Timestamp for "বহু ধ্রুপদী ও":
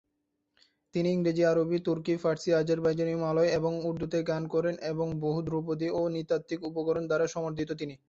5.21-6.01